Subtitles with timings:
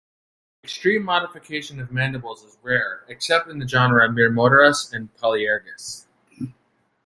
[0.63, 6.07] Extreme modification of mandibles is rare, except in the genera "Myrmoteras" and "Polyergus".